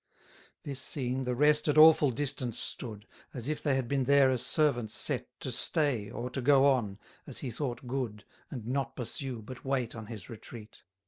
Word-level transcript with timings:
95 0.63 0.63
This 0.63 0.81
seen, 0.81 1.23
the 1.25 1.35
rest 1.35 1.67
at 1.67 1.77
awful 1.77 2.09
distance 2.09 2.57
stood: 2.57 3.05
As 3.35 3.47
if 3.47 3.61
they 3.61 3.75
had 3.75 3.87
been 3.87 4.05
there 4.05 4.31
as 4.31 4.41
servants 4.43 4.95
set 4.95 5.27
To 5.41 5.51
stay, 5.51 6.09
or 6.09 6.31
to 6.31 6.41
go 6.41 6.65
on, 6.65 6.97
as 7.27 7.37
he 7.45 7.51
thought 7.51 7.85
good, 7.85 8.25
And 8.49 8.65
not 8.65 8.95
pursue, 8.95 9.43
but 9.43 9.63
wait 9.63 9.93
on 9.93 10.07
his 10.07 10.27
retreat. 10.27 10.77